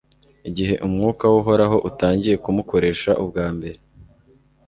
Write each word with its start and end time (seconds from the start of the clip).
igihe 0.49 0.73
umwuka 0.85 1.23
w'uhoraho 1.31 1.77
utangiye 1.89 2.35
kumukoresha 2.43 3.11
ubwa 3.23 3.45
mbere 3.55 3.77